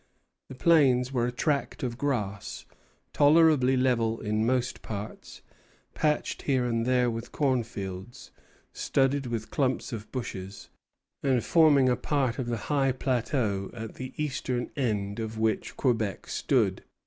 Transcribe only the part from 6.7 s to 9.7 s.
there with cornfields, studded with